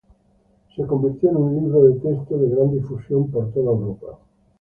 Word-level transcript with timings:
Se 0.75 0.83
convirtió 0.83 1.29
en 1.29 1.35
un 1.35 1.55
libro 1.63 1.83
de 1.83 1.93
texto 1.99 2.35
de 2.35 2.49
gran 2.49 2.71
difusión 2.73 3.25
en 3.35 3.51
toda 3.51 3.67
Europa. 3.67 4.17